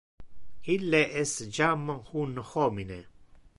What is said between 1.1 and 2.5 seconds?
es jam un